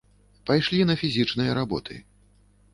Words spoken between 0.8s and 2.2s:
на фізічныя работы.